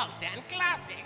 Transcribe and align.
To 0.00 0.06
Cult 0.06 0.22
and 0.22 0.48
Classic. 0.48 1.04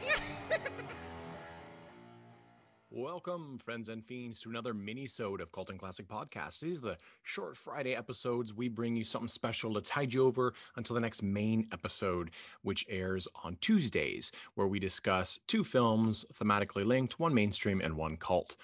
Welcome, 2.90 3.58
friends 3.58 3.88
and 3.88 4.04
fiends, 4.04 4.38
to 4.40 4.50
another 4.50 4.72
mini-sode 4.72 5.40
of 5.40 5.50
Cult 5.50 5.70
and 5.70 5.80
Classic 5.80 6.06
Podcast. 6.06 6.60
These 6.60 6.78
are 6.78 6.82
the 6.82 6.98
short 7.24 7.56
Friday 7.56 7.96
episodes. 7.96 8.54
We 8.54 8.68
bring 8.68 8.94
you 8.94 9.02
something 9.02 9.26
special 9.26 9.74
to 9.74 9.80
tide 9.80 10.14
you 10.14 10.24
over 10.24 10.54
until 10.76 10.94
the 10.94 11.00
next 11.00 11.24
main 11.24 11.66
episode, 11.72 12.30
which 12.62 12.86
airs 12.88 13.26
on 13.42 13.56
Tuesdays, 13.60 14.30
where 14.54 14.68
we 14.68 14.78
discuss 14.78 15.40
two 15.48 15.64
films 15.64 16.24
thematically 16.32 16.86
linked, 16.86 17.18
one 17.18 17.34
mainstream 17.34 17.80
and 17.80 17.96
one 17.96 18.16
cult. 18.16 18.56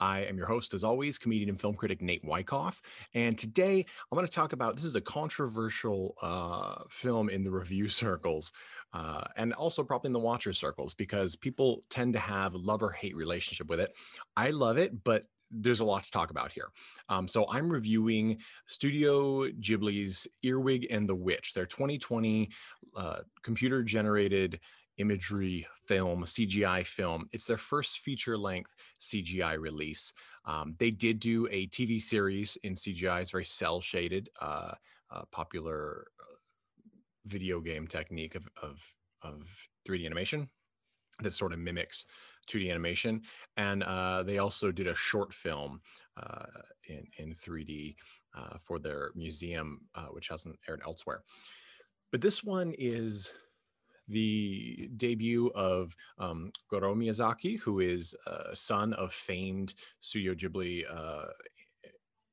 I 0.00 0.20
am 0.20 0.36
your 0.36 0.46
host, 0.46 0.74
as 0.74 0.84
always, 0.84 1.18
comedian 1.18 1.48
and 1.48 1.60
film 1.60 1.74
critic 1.74 2.00
Nate 2.00 2.24
Wyckoff. 2.24 2.80
And 3.14 3.36
today 3.36 3.84
I'm 4.10 4.16
going 4.16 4.26
to 4.26 4.32
talk 4.32 4.52
about 4.52 4.76
this 4.76 4.84
is 4.84 4.94
a 4.94 5.00
controversial 5.00 6.14
uh, 6.22 6.84
film 6.88 7.28
in 7.28 7.42
the 7.42 7.50
review 7.50 7.88
circles 7.88 8.52
uh, 8.92 9.24
and 9.36 9.52
also 9.54 9.84
probably 9.84 10.08
in 10.08 10.12
the 10.12 10.18
watcher 10.18 10.52
circles 10.52 10.94
because 10.94 11.36
people 11.36 11.82
tend 11.90 12.12
to 12.14 12.18
have 12.18 12.54
love 12.54 12.82
or 12.82 12.90
hate 12.90 13.16
relationship 13.16 13.68
with 13.68 13.80
it. 13.80 13.94
I 14.36 14.50
love 14.50 14.78
it, 14.78 15.04
but 15.04 15.24
there's 15.50 15.80
a 15.80 15.84
lot 15.84 16.04
to 16.04 16.10
talk 16.10 16.30
about 16.30 16.52
here. 16.52 16.68
Um, 17.08 17.26
so 17.26 17.46
I'm 17.50 17.70
reviewing 17.70 18.38
Studio 18.66 19.48
Ghibli's 19.60 20.26
Earwig 20.42 20.86
and 20.90 21.08
the 21.08 21.14
Witch, 21.14 21.54
their 21.54 21.66
2020 21.66 22.50
uh, 22.96 23.18
computer 23.42 23.82
generated 23.82 24.60
imagery 24.98 25.66
film, 25.86 26.24
CGI 26.24 26.84
film. 26.84 27.28
It's 27.32 27.44
their 27.44 27.56
first 27.56 28.00
feature 28.00 28.36
length 28.36 28.74
CGI 29.00 29.58
release. 29.58 30.12
Um, 30.44 30.74
they 30.78 30.90
did 30.90 31.20
do 31.20 31.46
a 31.50 31.66
TV 31.68 32.00
series 32.00 32.56
in 32.62 32.74
CGI. 32.74 33.22
It's 33.22 33.30
very 33.30 33.44
cel 33.44 33.80
shaded, 33.80 34.28
uh, 34.40 34.72
uh, 35.10 35.22
popular 35.30 36.06
uh, 36.20 36.27
video 37.26 37.60
game 37.60 37.86
technique 37.86 38.34
of, 38.34 38.46
of, 38.62 38.80
of 39.22 39.46
3D 39.88 40.06
animation 40.06 40.48
that 41.22 41.34
sort 41.34 41.52
of 41.52 41.58
mimics 41.58 42.06
2D 42.48 42.70
animation. 42.70 43.22
And 43.56 43.82
uh, 43.82 44.22
they 44.22 44.38
also 44.38 44.70
did 44.70 44.86
a 44.86 44.94
short 44.94 45.34
film 45.34 45.80
uh, 46.16 46.46
in, 46.88 47.06
in 47.18 47.34
3D 47.34 47.96
uh, 48.36 48.58
for 48.58 48.78
their 48.78 49.10
museum, 49.14 49.80
which 50.10 50.28
hasn't 50.28 50.56
aired 50.68 50.82
elsewhere. 50.84 51.22
But 52.12 52.20
this 52.20 52.42
one 52.42 52.72
is 52.78 53.32
the 54.08 54.88
debut 54.96 55.48
of 55.54 55.94
um, 56.18 56.50
Goro 56.70 56.94
Miyazaki, 56.94 57.58
who 57.58 57.80
is 57.80 58.14
a 58.26 58.56
son 58.56 58.94
of 58.94 59.12
famed 59.12 59.74
Studio 60.00 60.34
Ghibli 60.34 60.84
uh, 60.90 61.26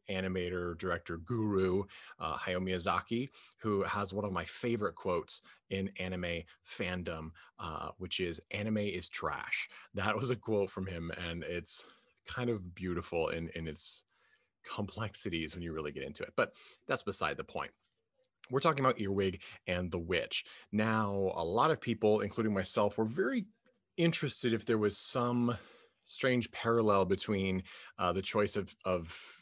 animator 0.09 0.77
director 0.77 1.17
guru 1.17 1.83
uh, 2.19 2.35
Hayao 2.35 2.61
Miyazaki, 2.61 3.29
who 3.57 3.83
has 3.83 4.13
one 4.13 4.25
of 4.25 4.31
my 4.31 4.45
favorite 4.45 4.95
quotes 4.95 5.41
in 5.69 5.89
anime 5.99 6.43
fandom, 6.65 7.29
uh, 7.59 7.89
which 7.97 8.19
is 8.19 8.41
"Anime 8.51 8.77
is 8.77 9.09
trash." 9.09 9.69
That 9.93 10.15
was 10.15 10.31
a 10.31 10.35
quote 10.35 10.69
from 10.69 10.85
him, 10.85 11.11
and 11.27 11.43
it's 11.43 11.85
kind 12.27 12.49
of 12.49 12.73
beautiful 12.75 13.29
in 13.29 13.49
in 13.55 13.67
its 13.67 14.05
complexities 14.65 15.53
when 15.53 15.61
you 15.61 15.73
really 15.73 15.91
get 15.91 16.03
into 16.03 16.23
it. 16.23 16.33
But 16.35 16.53
that's 16.87 17.03
beside 17.03 17.37
the 17.37 17.43
point 17.43 17.71
we're 18.49 18.59
talking 18.59 18.85
about 18.85 18.99
Earwig 18.99 19.41
and 19.67 19.91
the 19.91 19.99
Witch. 19.99 20.45
Now, 20.71 21.31
a 21.35 21.43
lot 21.43 21.71
of 21.71 21.81
people, 21.81 22.21
including 22.21 22.53
myself, 22.53 22.97
were 22.97 23.05
very 23.05 23.45
interested 23.97 24.53
if 24.53 24.65
there 24.65 24.77
was 24.77 24.97
some 24.97 25.57
strange 26.03 26.51
parallel 26.51 27.05
between 27.05 27.63
uh, 27.97 28.13
the 28.13 28.21
choice 28.21 28.55
of, 28.55 28.75
of 28.85 29.41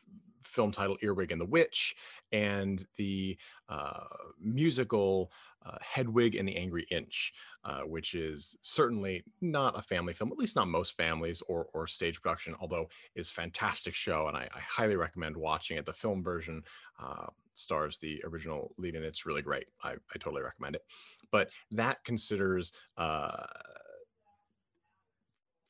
film 0.53 0.71
title 0.71 0.97
Earwig 1.01 1.31
and 1.31 1.41
the 1.41 1.45
Witch 1.45 1.95
and 2.31 2.85
the 2.97 3.37
uh, 3.69 4.03
musical 4.39 5.31
uh, 5.65 5.77
Hedwig 5.81 6.35
and 6.35 6.47
the 6.47 6.55
Angry 6.55 6.85
Inch, 6.91 7.33
uh, 7.63 7.81
which 7.81 8.13
is 8.13 8.57
certainly 8.61 9.23
not 9.41 9.77
a 9.77 9.81
family 9.81 10.13
film, 10.13 10.31
at 10.31 10.37
least 10.37 10.55
not 10.55 10.67
most 10.67 10.95
families 10.97 11.41
or, 11.47 11.67
or 11.73 11.87
stage 11.87 12.21
production, 12.21 12.55
although 12.59 12.87
is 13.15 13.29
fantastic 13.29 13.95
show 13.95 14.27
and 14.27 14.37
I, 14.37 14.47
I 14.53 14.59
highly 14.59 14.95
recommend 14.95 15.35
watching 15.35 15.77
it. 15.77 15.85
The 15.85 15.93
film 15.93 16.23
version 16.23 16.63
uh, 17.01 17.27
stars 17.53 17.97
the 17.97 18.21
original 18.25 18.73
lead 18.77 18.95
and 18.95 19.05
it's 19.05 19.25
really 19.25 19.41
great. 19.41 19.67
I, 19.83 19.93
I 19.93 20.17
totally 20.19 20.43
recommend 20.43 20.75
it. 20.75 20.83
But 21.31 21.49
that 21.71 22.03
considers 22.03 22.73
uh, 22.97 23.45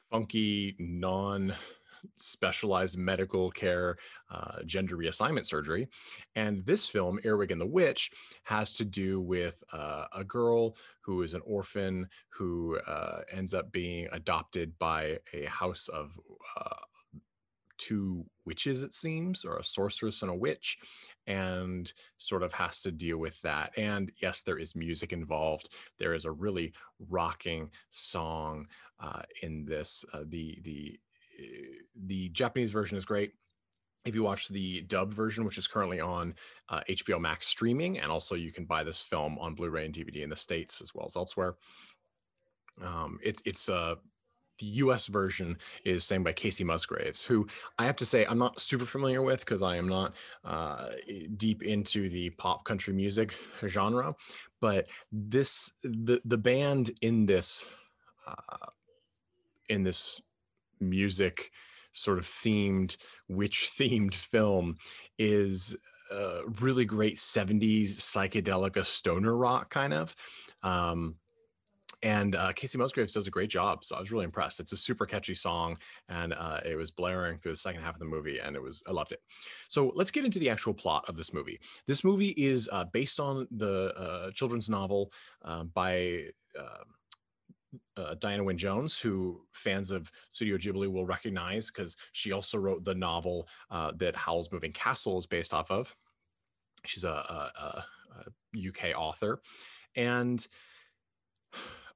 funky, 0.10 0.76
non 0.80 1.56
specialized 2.16 2.98
medical 2.98 3.52
care, 3.52 3.98
uh, 4.30 4.62
gender 4.66 4.98
reassignment 4.98 5.46
surgery. 5.46 5.88
And 6.36 6.66
this 6.66 6.88
film, 6.88 7.20
Earwig 7.24 7.52
and 7.52 7.62
the 7.62 7.66
Witch, 7.66 8.12
has 8.44 8.74
to 8.74 8.86
do 8.86 9.22
with 9.22 9.64
uh, 9.72 10.06
a 10.14 10.24
girl 10.24 10.76
who 11.02 11.22
is 11.22 11.34
an 11.34 11.42
orphan 11.46 12.08
who 12.30 12.80
uh, 12.88 13.22
ends 13.32 13.54
up 13.54 13.72
being 13.72 14.08
adopted 14.12 14.78
by 14.80 15.20
a 15.34 15.46
house 15.46 15.88
of 15.90 16.20
uh, 16.58 16.76
two 17.78 18.26
witches, 18.46 18.84
it 18.84 18.94
seems, 18.94 19.44
or 19.44 19.58
a 19.58 19.64
sorceress 19.64 20.22
and 20.22 20.32
a 20.32 20.36
witch, 20.36 20.78
and 21.28 21.92
sort 22.18 22.44
of 22.44 22.54
has 22.54 22.82
to 22.82 22.92
deal 22.92 23.18
with 23.18 23.42
that. 23.42 23.72
And 23.78 24.12
yes, 24.22 24.42
there 24.42 24.58
is 24.58 24.76
music 24.76 25.12
involved. 25.12 25.70
There 25.98 26.14
is 26.14 26.26
a 26.26 26.32
really 26.32 26.74
rocking 27.10 27.70
song 27.92 28.68
uh, 29.00 29.24
in 29.42 29.66
this. 29.66 30.06
Uh, 30.14 30.24
the 30.28 30.60
the 30.64 31.00
the 32.06 32.30
Japanese 32.30 32.72
version 32.72 32.98
is 32.98 33.06
great. 33.06 33.34
If 34.06 34.16
you 34.16 34.24
watch 34.24 34.50
the 34.50 34.82
dub 34.82 35.14
version, 35.14 35.46
which 35.46 35.58
is 35.58 35.68
currently 35.68 36.02
on 36.02 36.36
uh, 36.70 36.82
HBO 36.90 37.22
Max 37.22 37.48
streaming, 37.48 38.00
and 38.00 38.12
also 38.12 38.36
you 38.36 38.52
can 38.52 38.66
buy 38.66 38.84
this 38.84 39.02
film 39.02 39.38
on 39.40 39.56
Blu-ray 39.56 39.86
and 39.86 39.94
DVD 39.94 40.24
in 40.24 40.30
the 40.30 40.36
states 40.36 40.82
as 40.82 40.94
well 40.94 41.06
as 41.06 41.16
elsewhere. 41.16 41.56
Um, 42.82 43.18
it's 43.24 43.42
it's 43.46 43.70
uh, 43.70 43.96
the 44.60 44.66
US 44.66 45.08
version 45.08 45.58
is 45.86 46.04
sang 46.04 46.24
by 46.24 46.34
Kacey 46.34 46.66
Musgraves, 46.66 47.24
who 47.24 47.48
I 47.80 47.86
have 47.86 47.96
to 47.98 48.06
say 48.06 48.26
I'm 48.26 48.38
not 48.38 48.62
super 48.62 48.86
familiar 48.86 49.22
with 49.22 49.40
because 49.40 49.62
I 49.62 49.78
am 49.78 49.88
not 49.88 50.14
uh, 50.44 50.90
deep 51.38 51.64
into 51.64 52.10
the 52.10 52.30
pop 52.32 52.66
country 52.66 52.94
music 52.94 53.34
genre. 53.66 54.16
But 54.60 54.88
this 55.12 55.72
the 55.84 56.22
the 56.26 56.38
band 56.38 56.92
in 57.02 57.26
this 57.26 57.66
uh, 58.28 58.68
in 59.70 59.84
this 59.84 60.22
music 60.90 61.52
sort 61.92 62.18
of 62.18 62.26
themed 62.26 62.98
witch 63.30 63.72
themed 63.78 64.14
film 64.14 64.76
is 65.18 65.76
a 66.12 66.42
really 66.62 66.86
great 66.86 67.16
70s 67.16 67.96
psychedelic 67.96 68.84
stoner 68.86 69.36
rock 69.36 69.70
kind 69.70 69.94
of 69.94 70.16
um, 70.64 71.16
and 72.04 72.36
uh, 72.36 72.52
Kacey 72.54 72.78
Musgraves 72.78 73.14
does 73.14 73.28
a 73.28 73.32
great 73.32 73.50
job. 73.50 73.84
So 73.84 73.96
I 73.96 74.00
was 74.00 74.12
really 74.12 74.26
impressed. 74.26 74.60
It's 74.60 74.74
a 74.74 74.78
super 74.78 75.06
catchy 75.06 75.34
song, 75.34 75.78
and 76.10 76.34
uh, 76.34 76.60
it 76.66 76.76
was 76.76 76.92
blaring 76.92 77.38
through 77.38 77.54
the 77.54 77.58
second 77.58 77.82
half 77.82 77.96
of 77.96 78.00
the 78.00 78.06
movie, 78.06 78.40
and 78.40 78.56
it 78.56 78.62
was 78.62 78.84
I 78.86 78.92
loved 78.92 79.14
it. 79.14 79.22
So 79.70 79.92
let's 79.96 80.12
get 80.12 80.26
into 80.26 80.38
the 80.38 80.50
actual 80.50 80.74
plot 80.74 81.06
of 81.08 81.16
this 81.16 81.34
movie. 81.34 81.60
This 81.88 82.04
movie 82.04 82.32
is 82.32 82.70
uh, 82.72 82.86
based 82.92 83.20
on 83.20 83.48
the 83.52 83.94
uh, 83.98 84.32
children's 84.32 84.70
novel 84.70 85.12
um, 85.44 85.72
by. 85.74 86.26
Uh, 87.98 88.16
Diana 88.16 88.44
Wynne 88.44 88.58
Jones, 88.58 89.00
who 89.00 89.42
fans 89.54 89.92
of 89.92 90.12
Studio 90.32 90.58
Ghibli 90.58 90.92
will 90.92 91.06
recognize 91.06 91.72
because 91.72 91.98
she 92.12 92.32
also 92.32 92.58
wrote 92.58 92.84
the 92.84 92.96
novel 92.96 93.48
uh, 93.72 93.92
that 93.98 94.16
Howl's 94.16 94.52
Moving 94.52 94.72
Castle 94.72 95.18
is 95.18 95.26
based 95.26 95.54
off 95.54 95.72
of. 95.72 95.96
She's 96.86 97.04
a, 97.04 97.10
a, 97.10 97.84
a 98.18 98.68
UK 98.70 98.98
author, 98.98 99.42
and 99.96 100.46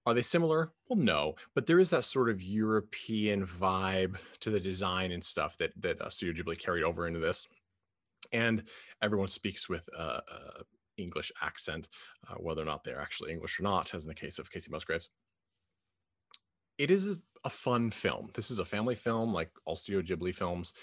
are 0.08 0.14
they 0.14 0.22
similar? 0.22 0.72
Well, 0.88 0.98
no, 0.98 1.36
but 1.54 1.66
there 1.66 1.80
is 1.80 1.90
that 1.90 2.06
sort 2.06 2.30
of 2.30 2.42
European 2.42 3.46
vibe 3.46 4.16
to 4.40 4.50
the 4.50 4.60
design 4.60 5.12
and 5.12 5.24
stuff 5.24 5.58
that 5.58 5.74
that 5.82 6.02
uh, 6.02 6.10
Studio 6.10 6.42
Ghibli 6.42 6.58
carried 6.58 6.86
over 6.86 7.08
into 7.08 7.20
this, 7.20 7.46
and 8.32 8.64
everyone 9.02 9.28
speaks 9.28 9.68
with 9.68 9.88
uh, 9.98 10.22
uh, 10.32 10.64
English 10.98 11.32
accent, 11.42 11.90
uh, 12.30 12.36
whether 12.36 12.62
or 12.62 12.66
not 12.66 12.86
they're 12.86 13.02
actually 13.02 13.32
English 13.32 13.60
or 13.60 13.64
not, 13.64 13.94
as 13.94 14.06
in 14.06 14.10
the 14.10 14.16
case 14.16 14.40
of 14.40 14.50
Kacey 14.50 14.70
Musgraves. 14.70 15.10
It 16.78 16.92
is 16.92 17.18
a 17.44 17.50
fun 17.50 17.92
film. 17.92 18.30
This 18.34 18.52
is 18.52 18.60
a 18.60 18.66
family 18.66 18.96
film, 18.96 19.34
like 19.34 19.52
all 19.66 19.76
Studio 19.76 20.02
Ghibli 20.02 20.34
films. 20.34 20.74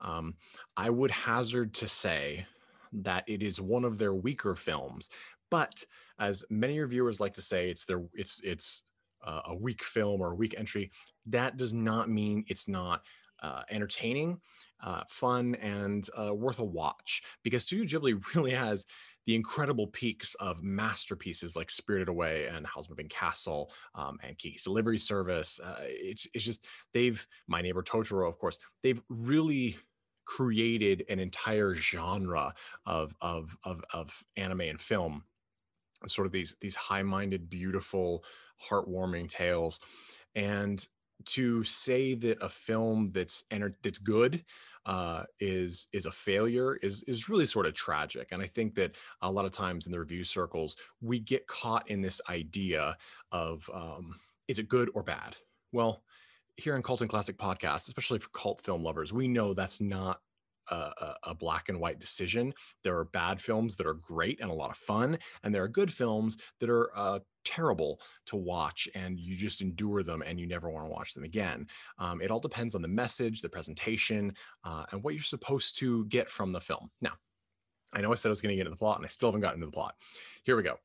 Um, 0.00 0.34
I 0.76 0.90
would 0.90 1.10
hazard 1.10 1.74
to 1.74 1.88
say 1.88 2.46
that 2.92 3.24
it 3.26 3.42
is 3.42 3.60
one 3.60 3.84
of 3.84 3.98
their 3.98 4.14
weaker 4.14 4.54
films, 4.54 5.08
but 5.50 5.84
as 6.18 6.44
many 6.50 6.78
reviewers 6.78 7.20
like 7.20 7.34
to 7.34 7.42
say, 7.42 7.70
it's 7.70 7.84
their 7.84 8.02
it's 8.14 8.40
it's 8.42 8.82
uh, 9.24 9.42
a 9.46 9.54
weak 9.54 9.82
film 9.82 10.20
or 10.20 10.32
a 10.32 10.36
weak 10.36 10.54
entry. 10.58 10.90
That 11.26 11.56
does 11.56 11.72
not 11.72 12.10
mean 12.10 12.44
it's 12.48 12.68
not 12.68 13.02
uh, 13.42 13.62
entertaining, 13.70 14.40
uh, 14.82 15.02
fun, 15.08 15.54
and 15.56 16.08
uh, 16.18 16.34
worth 16.34 16.58
a 16.58 16.64
watch 16.64 17.22
because 17.42 17.64
Studio 17.64 18.00
Ghibli 18.00 18.22
really 18.34 18.52
has 18.54 18.86
the 19.26 19.34
incredible 19.34 19.86
peaks 19.86 20.34
of 20.36 20.62
masterpieces 20.62 21.56
like 21.56 21.70
Spirited 21.70 22.08
Away 22.08 22.48
and 22.48 22.66
Howl's 22.66 22.88
Moving 22.88 23.08
Castle 23.08 23.72
um, 23.94 24.18
and 24.22 24.36
Kiki's 24.38 24.64
Delivery 24.64 24.98
Service. 24.98 25.60
Uh, 25.60 25.76
it's 25.80 26.26
it's 26.34 26.44
just 26.44 26.66
they've 26.92 27.24
My 27.46 27.62
Neighbor 27.62 27.82
Totoro, 27.82 28.28
of 28.28 28.38
course. 28.38 28.58
They've 28.82 29.02
really 29.08 29.76
created 30.24 31.04
an 31.08 31.18
entire 31.18 31.74
genre 31.74 32.52
of 32.86 33.14
of 33.20 33.56
of, 33.64 33.82
of 33.92 34.22
anime 34.36 34.62
and 34.62 34.80
film 34.80 35.24
sort 36.06 36.26
of 36.26 36.32
these 36.32 36.56
these 36.60 36.74
high-minded 36.74 37.48
beautiful 37.48 38.24
heartwarming 38.68 39.28
tales 39.28 39.80
and 40.34 40.88
to 41.26 41.64
say 41.64 42.14
that 42.14 42.42
a 42.42 42.48
film 42.48 43.10
that's 43.12 43.44
enter- 43.50 43.76
that's 43.82 43.98
good 43.98 44.44
uh, 44.86 45.24
is 45.40 45.88
is 45.92 46.06
a 46.06 46.10
failure 46.10 46.76
is 46.76 47.02
is 47.04 47.28
really 47.28 47.46
sort 47.46 47.66
of 47.66 47.74
tragic. 47.74 48.28
And 48.32 48.42
I 48.42 48.46
think 48.46 48.74
that 48.74 48.96
a 49.20 49.30
lot 49.30 49.44
of 49.44 49.52
times 49.52 49.86
in 49.86 49.92
the 49.92 50.00
review 50.00 50.24
circles 50.24 50.76
we 51.00 51.18
get 51.18 51.46
caught 51.46 51.88
in 51.88 52.00
this 52.00 52.20
idea 52.28 52.96
of 53.30 53.68
um, 53.72 54.16
is 54.48 54.58
it 54.58 54.68
good 54.68 54.90
or 54.94 55.02
bad? 55.02 55.36
Well, 55.72 56.02
here 56.56 56.76
in 56.76 56.82
Cult 56.82 57.00
and 57.00 57.10
Classic 57.10 57.36
Podcast, 57.36 57.88
especially 57.88 58.18
for 58.18 58.28
cult 58.30 58.60
film 58.62 58.82
lovers, 58.82 59.12
we 59.12 59.28
know 59.28 59.54
that's 59.54 59.80
not 59.80 60.20
a, 60.70 61.14
a, 61.24 61.34
black 61.34 61.68
and 61.68 61.80
white 61.80 61.98
decision. 61.98 62.52
There 62.82 62.96
are 62.96 63.06
bad 63.06 63.40
films 63.40 63.76
that 63.76 63.86
are 63.86 63.94
great 63.94 64.40
and 64.40 64.50
a 64.50 64.54
lot 64.54 64.70
of 64.70 64.76
fun, 64.76 65.18
and 65.42 65.54
there 65.54 65.62
are 65.62 65.68
good 65.68 65.92
films 65.92 66.36
that 66.60 66.70
are 66.70 66.90
uh, 66.96 67.18
terrible 67.44 68.00
to 68.26 68.36
watch, 68.36 68.88
and 68.94 69.18
you 69.18 69.34
just 69.36 69.60
endure 69.60 70.02
them 70.02 70.22
and 70.24 70.38
you 70.38 70.46
never 70.46 70.70
want 70.70 70.86
to 70.86 70.90
watch 70.90 71.14
them 71.14 71.24
again. 71.24 71.66
Um, 71.98 72.20
it 72.20 72.30
all 72.30 72.40
depends 72.40 72.74
on 72.74 72.82
the 72.82 72.88
message, 72.88 73.40
the 73.40 73.48
presentation, 73.48 74.32
uh, 74.64 74.84
and 74.92 75.02
what 75.02 75.14
you're 75.14 75.22
supposed 75.22 75.78
to 75.78 76.04
get 76.06 76.30
from 76.30 76.52
the 76.52 76.60
film. 76.60 76.90
Now, 77.00 77.12
I 77.92 78.00
know 78.00 78.12
I 78.12 78.14
said 78.14 78.28
I 78.28 78.30
was 78.30 78.40
going 78.40 78.52
to 78.52 78.56
get 78.56 78.66
into 78.66 78.70
the 78.70 78.76
plot, 78.76 78.98
and 78.98 79.04
I 79.04 79.08
still 79.08 79.28
haven't 79.28 79.42
gotten 79.42 79.56
into 79.56 79.66
the 79.66 79.72
plot. 79.72 79.94
Here 80.44 80.56
we 80.56 80.62
go. 80.62 80.76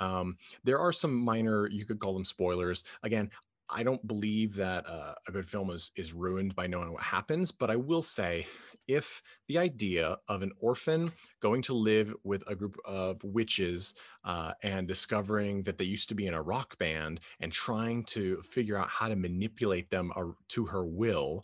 Um, 0.00 0.36
there 0.64 0.78
are 0.78 0.92
some 0.92 1.14
minor, 1.14 1.68
you 1.68 1.84
could 1.84 1.98
call 1.98 2.14
them 2.14 2.24
spoilers. 2.24 2.84
Again, 3.02 3.30
I 3.70 3.82
don't 3.82 4.06
believe 4.06 4.54
that 4.56 4.86
uh, 4.88 5.14
a 5.26 5.32
good 5.32 5.48
film 5.48 5.70
is 5.70 5.90
is 5.96 6.12
ruined 6.12 6.54
by 6.54 6.66
knowing 6.66 6.92
what 6.92 7.02
happens, 7.02 7.50
but 7.50 7.70
I 7.70 7.76
will 7.76 8.02
say 8.02 8.46
if 8.86 9.22
the 9.46 9.58
idea 9.58 10.16
of 10.28 10.42
an 10.42 10.52
orphan 10.60 11.12
going 11.40 11.60
to 11.62 11.74
live 11.74 12.14
with 12.24 12.42
a 12.46 12.56
group 12.56 12.76
of 12.86 13.22
witches 13.22 13.94
uh, 14.24 14.52
and 14.62 14.88
discovering 14.88 15.62
that 15.64 15.76
they 15.76 15.84
used 15.84 16.08
to 16.08 16.14
be 16.14 16.26
in 16.26 16.34
a 16.34 16.42
rock 16.42 16.78
band 16.78 17.20
and 17.40 17.52
trying 17.52 18.04
to 18.04 18.38
figure 18.38 18.78
out 18.78 18.88
how 18.88 19.08
to 19.08 19.16
manipulate 19.16 19.90
them 19.90 20.10
to 20.48 20.64
her 20.64 20.86
will, 20.86 21.42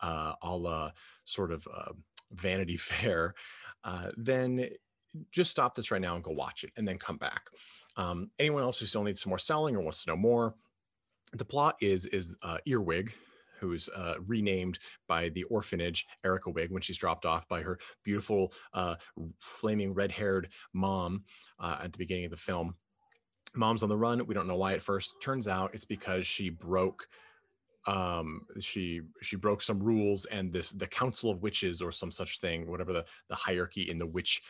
uh, 0.00 0.34
a 0.42 0.56
la 0.56 0.90
sort 1.24 1.50
of 1.50 1.66
uh, 1.74 1.92
Vanity 2.32 2.76
Fair, 2.76 3.34
uh, 3.84 4.10
then 4.16 4.68
just 5.30 5.50
stop 5.50 5.74
this 5.74 5.90
right 5.90 6.00
now 6.00 6.14
and 6.14 6.24
go 6.24 6.30
watch 6.30 6.64
it 6.64 6.72
and 6.76 6.86
then 6.86 6.98
come 6.98 7.16
back. 7.16 7.48
Um, 7.96 8.30
anyone 8.38 8.62
else 8.62 8.78
who 8.78 8.86
still 8.86 9.02
needs 9.02 9.22
some 9.22 9.30
more 9.30 9.38
selling 9.38 9.76
or 9.76 9.82
wants 9.82 10.04
to 10.04 10.10
know 10.10 10.16
more, 10.16 10.54
the 11.32 11.44
plot 11.44 11.76
is 11.80 12.06
is 12.06 12.34
uh, 12.42 12.58
Earwig, 12.66 13.12
who's 13.60 13.88
uh, 13.96 14.14
renamed 14.26 14.78
by 15.08 15.28
the 15.30 15.44
orphanage 15.44 16.06
Erica 16.24 16.50
Wig 16.50 16.70
when 16.70 16.82
she's 16.82 16.98
dropped 16.98 17.24
off 17.24 17.46
by 17.48 17.62
her 17.62 17.78
beautiful, 18.04 18.52
uh, 18.74 18.96
flaming 19.38 19.94
red 19.94 20.12
haired 20.12 20.48
mom 20.72 21.22
uh, 21.60 21.78
at 21.82 21.92
the 21.92 21.98
beginning 21.98 22.24
of 22.24 22.30
the 22.30 22.36
film. 22.36 22.74
Mom's 23.54 23.82
on 23.82 23.88
the 23.88 23.96
run. 23.96 24.26
We 24.26 24.34
don't 24.34 24.48
know 24.48 24.56
why 24.56 24.72
at 24.72 24.82
first. 24.82 25.14
Turns 25.22 25.46
out 25.46 25.74
it's 25.74 25.84
because 25.84 26.26
she 26.26 26.50
broke 26.50 27.06
um 27.86 28.42
she 28.60 29.00
she 29.22 29.34
broke 29.34 29.60
some 29.60 29.80
rules 29.80 30.24
and 30.26 30.52
this 30.52 30.70
the 30.70 30.86
council 30.86 31.32
of 31.32 31.42
witches 31.42 31.82
or 31.82 31.90
some 31.90 32.12
such 32.12 32.38
thing 32.38 32.70
whatever 32.70 32.92
the 32.92 33.04
the 33.28 33.34
hierarchy 33.34 33.90
in 33.90 33.98
the 33.98 34.06
witch 34.06 34.40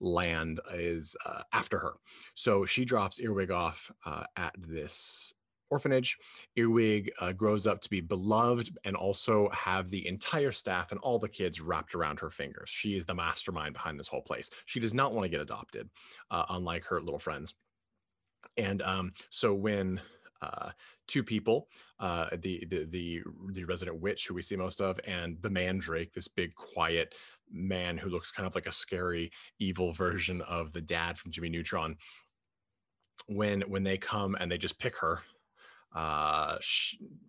land 0.00 0.60
is 0.72 1.16
uh, 1.24 1.42
after 1.52 1.78
her 1.78 1.94
so 2.34 2.64
she 2.64 2.84
drops 2.84 3.18
earwig 3.18 3.50
off 3.50 3.90
uh, 4.04 4.22
at 4.36 4.54
this 4.56 5.34
orphanage. 5.70 6.16
Earwig 6.56 7.10
uh, 7.20 7.32
grows 7.32 7.66
up 7.66 7.80
to 7.80 7.90
be 7.90 8.00
beloved 8.00 8.78
and 8.84 8.96
also 8.96 9.48
have 9.50 9.90
the 9.90 10.06
entire 10.06 10.52
staff 10.52 10.92
and 10.92 11.00
all 11.00 11.18
the 11.18 11.28
kids 11.28 11.60
wrapped 11.60 11.94
around 11.94 12.20
her 12.20 12.30
fingers. 12.30 12.68
She 12.68 12.96
is 12.96 13.04
the 13.04 13.14
mastermind 13.14 13.74
behind 13.74 13.98
this 13.98 14.08
whole 14.08 14.22
place. 14.22 14.50
She 14.66 14.80
does 14.80 14.94
not 14.94 15.12
want 15.12 15.24
to 15.24 15.30
get 15.30 15.40
adopted, 15.40 15.88
uh, 16.30 16.44
unlike 16.50 16.84
her 16.84 17.00
little 17.00 17.18
friends. 17.18 17.54
And 18.56 18.82
um, 18.82 19.12
so 19.30 19.54
when 19.54 20.00
uh, 20.42 20.70
two 21.06 21.22
people, 21.22 21.68
uh, 21.98 22.28
the, 22.40 22.64
the 22.68 22.84
the 22.84 23.22
the 23.52 23.64
resident 23.64 24.00
witch 24.00 24.26
who 24.26 24.34
we 24.34 24.42
see 24.42 24.56
most 24.56 24.80
of, 24.80 25.00
and 25.06 25.40
the 25.42 25.50
mandrake, 25.50 26.12
this 26.12 26.28
big 26.28 26.54
quiet 26.54 27.14
man 27.50 27.96
who 27.96 28.10
looks 28.10 28.30
kind 28.30 28.46
of 28.46 28.54
like 28.54 28.66
a 28.66 28.72
scary 28.72 29.30
evil 29.58 29.92
version 29.92 30.42
of 30.42 30.72
the 30.72 30.80
dad 30.80 31.18
from 31.18 31.30
Jimmy 31.30 31.48
Neutron. 31.48 31.96
When 33.26 33.62
when 33.62 33.82
they 33.82 33.98
come 33.98 34.36
and 34.38 34.50
they 34.50 34.58
just 34.58 34.78
pick 34.78 34.96
her 34.96 35.20
uh, 35.94 36.58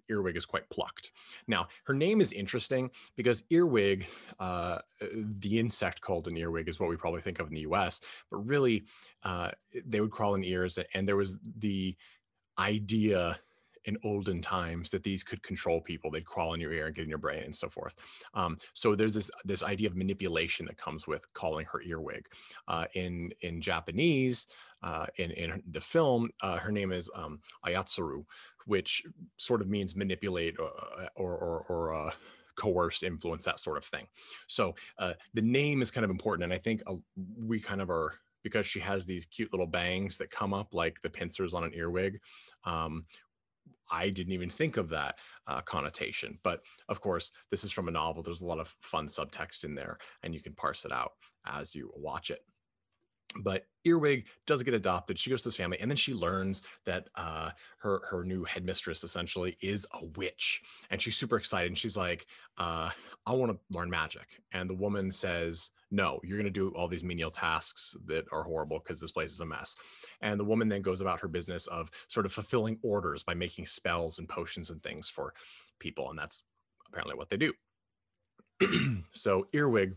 Earwig 0.10 0.38
is 0.38 0.46
quite 0.46 0.70
plucked. 0.70 1.12
Now, 1.48 1.68
her 1.86 1.94
name 1.94 2.22
is 2.22 2.32
interesting 2.32 2.90
because 3.16 3.44
Earwig, 3.50 4.08
uh, 4.40 4.80
the 5.40 5.60
insect 5.60 6.02
called 6.02 6.28
an 6.28 6.38
earwig, 6.38 6.68
is 6.70 6.80
what 6.80 6.90
we 6.90 6.96
probably 6.96 7.22
think 7.22 7.40
of 7.40 7.48
in 7.48 7.54
the 7.54 7.62
US, 7.62 8.02
but 8.32 8.38
really 8.46 8.84
uh, 9.24 9.52
they 9.86 10.02
would 10.02 10.12
crawl 10.12 10.36
in 10.36 10.44
ears. 10.44 10.80
And 10.94 11.08
there 11.08 11.16
was 11.16 11.40
the 11.60 11.96
idea 12.60 13.40
in 13.88 13.98
olden 14.04 14.42
times 14.42 14.90
that 14.92 15.02
these 15.02 15.24
could 15.24 15.42
control 15.42 15.82
people. 15.82 16.12
They'd 16.12 16.26
crawl 16.26 16.54
in 16.54 16.62
your 16.62 16.74
ear 16.74 16.88
and 16.88 16.96
get 16.96 17.04
in 17.04 17.10
your 17.10 17.18
brain 17.18 17.44
and 17.44 17.56
so 17.56 17.70
forth. 17.70 17.96
Um, 18.34 18.58
so 18.74 18.96
there's 18.96 19.14
this 19.14 19.32
this 19.46 19.64
idea 19.64 19.90
of 19.90 19.96
manipulation 19.96 20.66
that 20.68 20.78
comes 20.78 21.08
with 21.08 21.34
calling 21.34 21.66
her 21.72 21.82
earwig. 21.82 22.28
Uh, 22.68 22.86
in 22.94 23.32
in 23.42 23.60
Japanese, 23.62 24.48
uh, 24.84 25.08
in 25.16 25.32
in 25.32 25.64
the 25.72 25.82
film, 25.82 26.30
uh, 26.42 26.58
her 26.58 26.72
name 26.72 26.92
is 26.92 27.10
um, 27.16 27.40
Ayatsuru, 27.66 28.24
which 28.66 29.04
sort 29.38 29.62
of 29.62 29.68
means 29.68 29.96
manipulate 29.96 30.60
or 30.60 30.68
uh, 30.68 31.08
or 31.16 31.38
or, 31.38 31.66
or 31.70 31.94
uh, 31.96 32.12
coerce, 32.56 33.04
influence, 33.04 33.46
that 33.46 33.60
sort 33.60 33.78
of 33.78 33.86
thing. 33.86 34.06
So 34.48 34.76
uh, 35.00 35.14
the 35.34 35.42
name 35.42 35.82
is 35.82 35.92
kind 35.92 36.04
of 36.04 36.12
important, 36.12 36.44
and 36.44 36.54
I 36.54 36.58
think 36.58 36.84
we 37.38 37.60
kind 37.60 37.82
of 37.82 37.90
are 37.90 38.16
because 38.44 38.66
she 38.66 38.80
has 38.80 39.06
these 39.06 39.26
cute 39.26 39.52
little 39.52 39.68
bangs 39.68 40.18
that 40.18 40.32
come 40.32 40.54
up 40.54 40.74
like 40.74 41.02
the 41.02 41.10
pincers 41.10 41.54
on 41.54 41.66
an 41.66 41.74
earwig. 41.74 42.20
Um, 42.64 43.06
I 43.92 44.10
didn't 44.10 44.34
even 44.34 44.50
think 44.50 44.78
of 44.78 44.90
that 44.90 45.16
uh, 45.48 45.62
connotation. 45.62 46.38
But 46.44 46.62
of 46.90 47.02
course, 47.02 47.32
this 47.50 47.64
is 47.64 47.72
from 47.72 47.88
a 47.88 47.92
novel. 47.92 48.24
There's 48.24 48.42
a 48.42 48.46
lot 48.48 48.60
of 48.60 48.76
fun 48.82 49.08
subtext 49.08 49.64
in 49.64 49.76
there, 49.76 49.98
and 50.24 50.34
you 50.34 50.42
can 50.42 50.54
parse 50.54 50.86
it 50.86 50.92
out 50.92 51.12
as 51.46 51.74
you 51.74 51.92
watch 51.96 52.30
it. 52.30 52.42
But 53.36 53.66
Earwig 53.86 54.28
does 54.46 54.64
get 54.64 54.74
adopted. 54.74 55.20
She 55.20 55.30
goes 55.30 55.42
to 55.42 55.50
this 55.50 55.56
family, 55.56 55.78
and 55.80 55.90
then 55.90 55.98
she 55.98 56.14
learns 56.14 56.64
that 56.86 57.10
uh, 57.16 57.52
her 57.80 58.02
her 58.10 58.24
new 58.24 58.44
headmistress 58.44 59.04
essentially 59.04 59.58
is 59.62 59.86
a 59.94 60.06
witch, 60.18 60.62
and 60.90 61.02
she's 61.02 61.18
super 61.18 61.38
excited. 61.38 61.68
And 61.68 61.78
she's 61.78 61.98
like, 61.98 62.28
uh, 62.58 62.90
"I 63.26 63.34
want 63.34 63.52
to 63.52 63.78
learn 63.78 63.90
magic." 63.90 64.42
And 64.54 64.70
the 64.70 64.76
woman 64.76 65.12
says, 65.12 65.72
"No, 65.92 66.20
you're 66.24 66.38
going 66.38 66.46
to 66.46 66.52
do 66.52 66.70
all 66.70 66.88
these 66.88 67.04
menial 67.04 67.32
tasks 67.32 67.96
that 68.06 68.26
are 68.32 68.44
horrible 68.44 68.80
because 68.80 69.00
this 69.00 69.12
place 69.12 69.32
is 69.32 69.42
a 69.42 69.46
mess." 69.46 69.76
And 70.22 70.40
the 70.40 70.46
woman 70.46 70.70
then 70.70 70.82
goes 70.82 71.02
about 71.02 71.20
her 71.20 71.28
business 71.28 71.68
of 71.68 71.92
sort 72.08 72.26
of 72.26 72.34
fulfilling 72.34 72.80
orders 72.82 73.24
by 73.24 73.34
making 73.34 73.66
spells 73.66 74.20
and 74.20 74.28
potions 74.28 74.70
and 74.70 74.82
things 74.82 75.10
for 75.10 75.34
people, 75.80 76.10
and 76.10 76.18
that's 76.18 76.44
apparently 76.88 77.16
what 77.16 77.30
they 77.30 77.38
do. 77.38 77.54
so 79.12 79.46
Earwig 79.54 79.96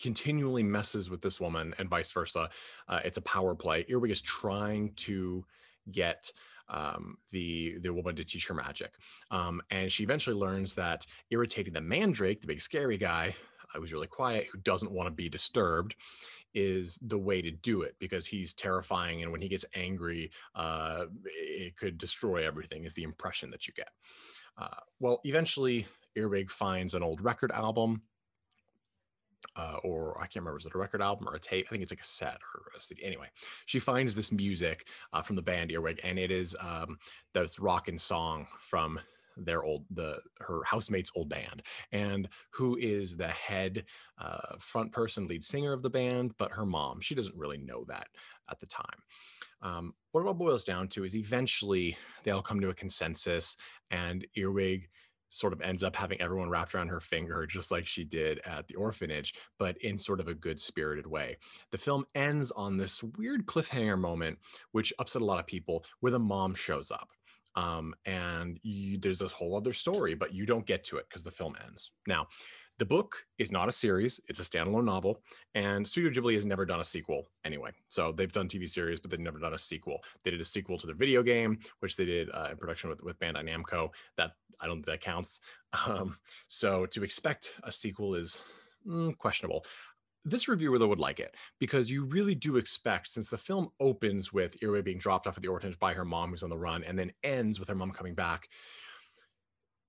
continually 0.00 0.62
messes 0.62 1.10
with 1.10 1.20
this 1.20 1.40
woman 1.40 1.74
and 1.78 1.88
vice 1.88 2.12
versa. 2.12 2.48
Uh, 2.88 3.00
it's 3.04 3.18
a 3.18 3.22
power 3.22 3.54
play. 3.54 3.84
Earwig 3.88 4.10
is 4.10 4.22
trying 4.22 4.92
to 4.96 5.44
get 5.90 6.30
um, 6.68 7.16
the 7.30 7.78
the 7.80 7.92
woman 7.92 8.14
to 8.16 8.24
teach 8.24 8.46
her 8.46 8.54
magic, 8.54 8.92
um, 9.30 9.60
and 9.70 9.90
she 9.90 10.04
eventually 10.04 10.36
learns 10.36 10.74
that 10.74 11.06
irritating 11.30 11.72
the 11.72 11.80
Mandrake, 11.80 12.40
the 12.40 12.46
big 12.46 12.60
scary 12.60 12.98
guy, 12.98 13.34
who's 13.74 13.92
really 13.92 14.06
quiet, 14.06 14.46
who 14.52 14.58
doesn't 14.58 14.92
want 14.92 15.06
to 15.06 15.10
be 15.10 15.28
disturbed, 15.28 15.94
is 16.54 16.98
the 17.02 17.18
way 17.18 17.40
to 17.40 17.50
do 17.50 17.82
it 17.82 17.96
because 17.98 18.26
he's 18.26 18.54
terrifying. 18.54 19.22
And 19.22 19.32
when 19.32 19.40
he 19.40 19.48
gets 19.48 19.64
angry, 19.74 20.30
uh, 20.54 21.06
it 21.24 21.76
could 21.76 21.98
destroy 21.98 22.46
everything, 22.46 22.84
is 22.84 22.94
the 22.94 23.02
impression 23.02 23.50
that 23.50 23.66
you 23.66 23.74
get. 23.74 23.90
Uh, 24.56 24.80
well, 25.00 25.20
eventually, 25.24 25.86
Earwig 26.16 26.50
finds 26.50 26.94
an 26.94 27.02
old 27.02 27.20
record 27.20 27.52
album. 27.52 28.02
Uh, 29.56 29.78
or 29.84 30.16
I 30.18 30.22
can't 30.22 30.36
remember, 30.36 30.58
is 30.58 30.66
it 30.66 30.74
a 30.74 30.78
record 30.78 31.02
album 31.02 31.28
or 31.28 31.34
a 31.34 31.40
tape? 31.40 31.66
I 31.68 31.70
think 31.70 31.82
it's 31.82 31.92
a 31.92 31.96
or 32.54 32.62
a 32.76 32.80
CD. 32.80 33.04
Anyway, 33.04 33.26
she 33.66 33.78
finds 33.78 34.14
this 34.14 34.32
music 34.32 34.86
uh, 35.12 35.22
from 35.22 35.36
the 35.36 35.42
band 35.42 35.70
Earwig, 35.70 36.00
and 36.04 36.18
it 36.18 36.30
is 36.30 36.56
um, 36.60 36.98
this 37.34 37.58
and 37.88 38.00
song 38.00 38.46
from 38.58 38.98
their 39.38 39.62
old 39.62 39.84
the 39.90 40.18
her 40.40 40.62
housemate's 40.64 41.12
old 41.14 41.28
band 41.28 41.62
and 41.92 42.28
who 42.50 42.76
is 42.78 43.16
the 43.16 43.28
head 43.28 43.84
uh, 44.18 44.56
front 44.58 44.92
person 44.92 45.26
lead 45.26 45.44
singer 45.44 45.72
of 45.72 45.82
the 45.82 45.90
band 45.90 46.32
but 46.38 46.50
her 46.50 46.66
mom 46.66 47.00
she 47.00 47.14
doesn't 47.14 47.36
really 47.36 47.58
know 47.58 47.84
that 47.84 48.08
at 48.50 48.58
the 48.58 48.66
time 48.66 48.84
um, 49.62 49.94
what 50.12 50.22
it 50.22 50.26
all 50.26 50.34
boils 50.34 50.64
down 50.64 50.88
to 50.88 51.04
is 51.04 51.16
eventually 51.16 51.96
they 52.24 52.30
all 52.30 52.42
come 52.42 52.60
to 52.60 52.70
a 52.70 52.74
consensus 52.74 53.56
and 53.90 54.26
earwig 54.36 54.88
sort 55.30 55.52
of 55.52 55.60
ends 55.60 55.82
up 55.82 55.94
having 55.94 56.20
everyone 56.20 56.48
wrapped 56.48 56.74
around 56.74 56.88
her 56.88 57.00
finger 57.00 57.46
just 57.46 57.70
like 57.70 57.86
she 57.86 58.04
did 58.04 58.40
at 58.46 58.66
the 58.66 58.74
orphanage 58.74 59.34
but 59.58 59.76
in 59.78 59.98
sort 59.98 60.20
of 60.20 60.28
a 60.28 60.34
good 60.34 60.60
spirited 60.60 61.06
way 61.06 61.36
the 61.70 61.78
film 61.78 62.04
ends 62.14 62.50
on 62.52 62.76
this 62.76 63.02
weird 63.16 63.46
cliffhanger 63.46 63.98
moment 63.98 64.38
which 64.72 64.92
upset 64.98 65.22
a 65.22 65.24
lot 65.24 65.40
of 65.40 65.46
people 65.46 65.84
where 66.00 66.12
the 66.12 66.18
mom 66.18 66.54
shows 66.54 66.90
up 66.90 67.08
um, 67.56 67.94
and 68.06 68.60
you, 68.62 68.98
there's 68.98 69.18
this 69.18 69.32
whole 69.32 69.56
other 69.56 69.72
story, 69.72 70.14
but 70.14 70.32
you 70.32 70.46
don't 70.46 70.66
get 70.66 70.84
to 70.84 70.96
it 70.98 71.06
because 71.08 71.24
the 71.24 71.30
film 71.30 71.56
ends. 71.66 71.90
Now, 72.06 72.28
the 72.78 72.84
book 72.84 73.24
is 73.38 73.52
not 73.52 73.68
a 73.68 73.72
series; 73.72 74.20
it's 74.28 74.40
a 74.40 74.42
standalone 74.42 74.84
novel, 74.84 75.20
and 75.54 75.86
Studio 75.86 76.10
Ghibli 76.10 76.34
has 76.34 76.46
never 76.46 76.64
done 76.64 76.80
a 76.80 76.84
sequel 76.84 77.26
anyway. 77.44 77.70
So 77.88 78.12
they've 78.12 78.32
done 78.32 78.48
TV 78.48 78.68
series, 78.68 79.00
but 79.00 79.10
they've 79.10 79.20
never 79.20 79.38
done 79.38 79.54
a 79.54 79.58
sequel. 79.58 80.02
They 80.24 80.30
did 80.30 80.40
a 80.40 80.44
sequel 80.44 80.78
to 80.78 80.86
their 80.86 80.96
video 80.96 81.22
game, 81.22 81.58
which 81.80 81.96
they 81.96 82.04
did 82.04 82.30
uh, 82.30 82.48
in 82.50 82.56
production 82.56 82.90
with 82.90 83.02
with 83.02 83.18
Bandai 83.18 83.44
Namco. 83.44 83.90
That 84.16 84.32
I 84.60 84.66
don't 84.66 84.76
think 84.76 84.86
that 84.86 85.00
counts. 85.00 85.40
Um, 85.86 86.16
so 86.46 86.86
to 86.86 87.04
expect 87.04 87.60
a 87.62 87.70
sequel 87.70 88.14
is 88.14 88.40
mm, 88.86 89.14
questionable 89.18 89.66
this 90.24 90.48
reviewer 90.48 90.78
though 90.78 90.88
would 90.88 90.98
like 90.98 91.20
it 91.20 91.34
because 91.58 91.90
you 91.90 92.04
really 92.06 92.34
do 92.34 92.56
expect 92.56 93.08
since 93.08 93.28
the 93.28 93.38
film 93.38 93.68
opens 93.80 94.32
with 94.32 94.62
Earwig 94.62 94.84
being 94.84 94.98
dropped 94.98 95.26
off 95.26 95.36
at 95.36 95.42
the 95.42 95.48
orphanage 95.48 95.78
by 95.78 95.94
her 95.94 96.04
mom 96.04 96.30
who's 96.30 96.42
on 96.42 96.50
the 96.50 96.58
run 96.58 96.84
and 96.84 96.98
then 96.98 97.12
ends 97.22 97.58
with 97.58 97.68
her 97.68 97.74
mom 97.74 97.90
coming 97.90 98.14
back 98.14 98.48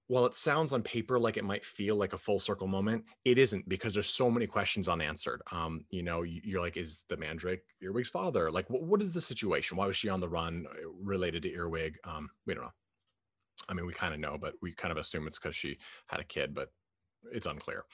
while 0.10 0.26
it 0.26 0.36
sounds 0.36 0.74
on 0.74 0.82
paper 0.82 1.20
like 1.20 1.38
it 1.38 1.46
might 1.46 1.64
feel 1.64 1.96
like 1.96 2.14
a 2.14 2.18
full 2.18 2.40
circle 2.40 2.66
moment, 2.66 3.06
it 3.26 3.38
isn't 3.38 3.70
because 3.70 3.94
there's 3.94 4.10
so 4.10 4.30
many 4.30 4.48
questions 4.48 4.90
unanswered. 4.90 5.40
Um, 5.52 5.86
you 5.92 6.02
know, 6.02 6.24
you're 6.24 6.62
like, 6.62 6.78
is 6.78 7.06
the 7.10 7.16
Mandrake 7.16 7.62
Earwig's 7.80 8.10
father? 8.10 8.50
Like, 8.50 8.68
what, 8.72 8.82
what 8.82 9.04
is 9.04 9.14
the 9.14 9.22
situation? 9.22 9.78
Why 9.78 9.86
was 9.86 9.96
she 9.96 10.10
on 10.10 10.20
the 10.20 10.28
run 10.28 10.66
uh, 10.68 10.90
related 11.00 11.44
to 11.44 11.54
Earwig? 11.54 11.96
Um, 12.06 12.28
we 12.48 12.56
don't 12.56 12.64
know. 12.64 12.74
I 13.70 13.76
mean, 13.76 13.86
we 13.86 13.94
kind 13.94 14.16
of 14.16 14.20
know, 14.20 14.36
but 14.42 14.56
we 14.64 14.74
kind 14.74 14.92
of 14.92 14.98
assume 14.98 15.28
it's 15.28 15.38
because 15.38 15.56
she 15.56 15.78
had 16.08 16.20
a 16.20 16.24
kid, 16.24 16.56
but 16.56 16.70
it's 17.32 17.46
unclear. 17.46 17.86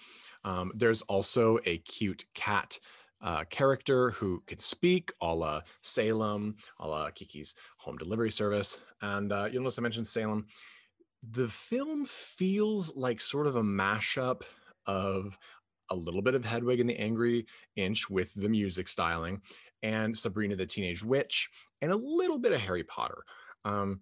Um, 0.46 0.72
there's 0.74 1.02
also 1.04 1.60
a 1.66 1.80
cute 1.80 2.24
cat 2.34 2.80
uh, 3.22 3.44
character 3.50 4.12
who 4.12 4.42
can 4.48 4.60
speak, 4.60 5.12
a 5.22 5.36
la 5.36 5.62
Salem, 5.82 6.56
a 6.80 6.88
la 6.88 7.10
Kiki's 7.10 7.56
home 7.78 7.98
delivery 7.98 8.32
service. 8.32 8.78
And 9.02 9.34
uh, 9.34 9.50
you'll 9.52 9.64
notice 9.64 9.80
I 9.80 9.82
mentioned 9.82 10.08
Salem. 10.08 10.46
The 11.32 11.48
film 11.48 12.06
feels 12.06 12.96
like 12.96 13.22
sort 13.22 13.48
of 13.48 13.56
a 13.56 13.64
mashup 13.64 14.44
of 14.86 15.38
a 15.90 15.96
little 15.96 16.22
bit 16.22 16.36
of 16.36 16.46
Hedwig 16.46 16.80
and 16.80 16.90
the 16.90 17.00
Angry 17.00 17.46
Inch 17.76 18.10
with 18.10 18.34
the 18.34 18.50
music 18.50 18.88
styling, 18.88 19.42
and 19.84 20.18
Sabrina 20.18 20.56
the 20.56 20.66
Teenage 20.66 21.04
Witch, 21.04 21.50
and 21.82 21.92
a 21.92 21.96
little 21.96 22.40
bit 22.40 22.52
of 22.52 22.62
Harry 22.62 22.84
Potter. 22.84 23.24
Um, 23.64 24.02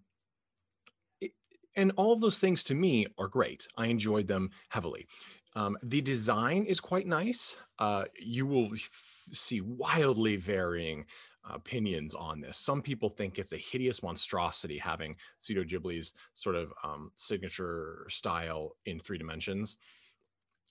and 1.75 1.92
all 1.96 2.13
of 2.13 2.22
those 2.22 2.39
things 2.39 2.63
to 2.65 2.75
me 2.75 3.08
are 3.18 3.27
great. 3.27 3.68
I 3.77 3.88
enjoyed 3.88 4.27
them 4.27 4.50
heavily. 4.70 5.08
Um, 5.56 5.77
the 5.84 6.01
design 6.01 6.65
is 6.65 6.80
quite 6.80 7.08
nice. 7.08 7.56
Uh, 7.80 8.06
you 8.20 8.46
will 8.46 8.70
f- 8.74 9.27
see 9.34 9.62
wildly 9.62 10.36
varying 10.36 11.06
opinions 11.50 12.16
on 12.16 12.40
this. 12.40 12.58
Some 12.58 12.82
people 12.82 13.10
think 13.10 13.38
it's 13.38 13.54
a 13.54 13.58
hideous 13.58 14.02
monstrosity 14.04 14.78
having 14.78 15.16
Studio 15.42 15.64
Ghibli's 15.64 16.14
sort 16.34 16.56
of 16.56 16.74
um, 16.84 17.12
signature 17.16 18.06
style 18.10 18.76
in 18.86 19.00
three 19.00 19.18
dimensions. 19.18 19.78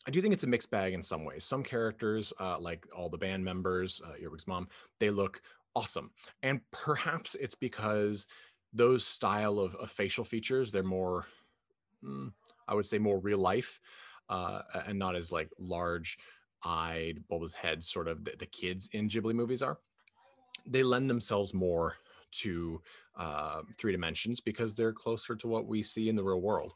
I 0.07 0.11
do 0.11 0.21
think 0.21 0.35
it's 0.35 0.45
a 0.45 0.49
mixed 0.49 0.71
bag 0.71 0.95
in 0.95 1.03
some 1.03 1.25
ways. 1.25 1.45
Some 1.45 1.63
characters, 1.63 2.33
uh, 2.41 2.59
like 2.59 2.87
all 2.97 3.09
the 3.09 3.19
band 3.19 3.45
members, 3.45 4.03
uh, 4.05 4.15
Earwig's 4.21 4.49
mom, 4.49 4.69
they 4.99 5.11
look 5.11 5.43
awesome. 5.77 6.11
And 6.43 6.61
perhaps 6.73 7.37
it's 7.37 7.55
because 7.55 8.27
those 8.73 9.07
style 9.07 9.59
of, 9.59 9.75
of 9.77 9.91
facial 9.91 10.25
features 10.25 10.73
they're 10.73 10.83
more 10.83 11.27
mm, 12.05 12.33
i 12.69 12.75
would 12.75 12.87
say 12.87 12.99
more 12.99 13.19
real 13.19 13.39
life 13.39 13.81
uh, 14.29 14.63
and 14.87 14.99
not 14.99 15.15
as 15.15 15.31
like 15.31 15.51
large 15.59 16.19
eyed 16.65 17.23
bulbous 17.29 17.55
head 17.55 17.83
sort 17.83 18.09
of 18.09 18.25
the, 18.25 18.33
the, 18.39 18.47
kids 18.47 18.89
in 18.93 19.09
ghibli 19.09 19.35
movies 19.35 19.63
are 19.63 19.79
they 20.67 20.83
lend 20.83 21.09
themselves 21.09 21.53
more 21.53 21.97
to 22.31 22.81
uh, 23.17 23.63
three 23.77 23.93
dimensions 23.93 24.41
because 24.41 24.75
they're 24.75 24.93
closer 24.93 25.35
to 25.37 25.49
what 25.49 25.67
we 25.67 25.83
see 25.83 26.09
in 26.09 26.17
the 26.17 26.25
real 26.25 26.41
world 26.41 26.73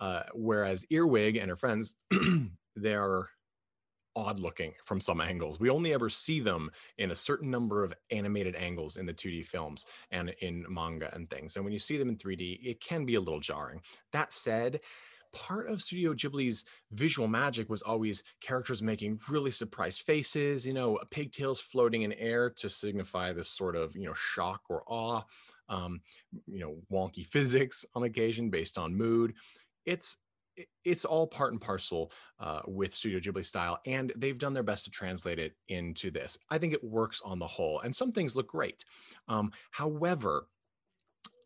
uh, 0.00 0.22
whereas 0.34 0.84
earwig 0.90 1.36
and 1.36 1.48
her 1.48 1.56
friends 1.56 1.94
they're 2.76 3.28
odd 4.16 4.40
looking 4.40 4.72
from 4.84 4.98
some 4.98 5.20
angles. 5.20 5.60
We 5.60 5.68
only 5.68 5.92
ever 5.92 6.08
see 6.08 6.40
them 6.40 6.70
in 6.98 7.10
a 7.10 7.16
certain 7.16 7.50
number 7.50 7.84
of 7.84 7.94
animated 8.10 8.56
angles 8.56 8.96
in 8.96 9.04
the 9.04 9.12
2D 9.12 9.46
films 9.46 9.84
and 10.10 10.34
in 10.40 10.64
manga 10.68 11.14
and 11.14 11.28
things. 11.28 11.56
And 11.56 11.64
when 11.64 11.72
you 11.72 11.78
see 11.78 11.98
them 11.98 12.08
in 12.08 12.16
3D, 12.16 12.60
it 12.64 12.80
can 12.80 13.04
be 13.04 13.16
a 13.16 13.20
little 13.20 13.40
jarring. 13.40 13.82
That 14.12 14.32
said, 14.32 14.80
part 15.36 15.68
of 15.68 15.82
Studio 15.82 16.14
Ghibli's 16.14 16.64
visual 16.92 17.28
magic 17.28 17.68
was 17.68 17.82
always 17.82 18.24
characters 18.40 18.82
making 18.82 19.20
really 19.28 19.50
surprised 19.50 20.00
faces, 20.02 20.66
you 20.66 20.72
know, 20.72 20.98
pigtails 21.10 21.60
floating 21.60 22.02
in 22.02 22.12
air 22.14 22.48
to 22.50 22.70
signify 22.70 23.32
this 23.32 23.50
sort 23.50 23.76
of, 23.76 23.94
you 23.94 24.06
know, 24.06 24.14
shock 24.14 24.62
or 24.70 24.82
awe, 24.86 25.22
um, 25.68 26.00
you 26.46 26.60
know, 26.60 26.76
wonky 26.90 27.26
physics 27.26 27.84
on 27.94 28.04
occasion 28.04 28.48
based 28.48 28.78
on 28.78 28.96
mood. 28.96 29.34
It's 29.84 30.16
it's 30.86 31.04
all 31.04 31.26
part 31.26 31.52
and 31.52 31.60
parcel 31.60 32.10
uh, 32.40 32.60
with 32.66 32.94
Studio 32.94 33.20
Ghibli 33.20 33.44
style, 33.44 33.78
and 33.84 34.10
they've 34.16 34.38
done 34.38 34.54
their 34.54 34.62
best 34.62 34.84
to 34.84 34.90
translate 34.90 35.38
it 35.38 35.52
into 35.68 36.10
this. 36.10 36.38
I 36.48 36.56
think 36.56 36.72
it 36.72 36.82
works 36.82 37.20
on 37.22 37.38
the 37.38 37.46
whole, 37.46 37.80
and 37.80 37.94
some 37.94 38.10
things 38.10 38.34
look 38.34 38.48
great. 38.48 38.86
Um, 39.28 39.52
however, 39.70 40.48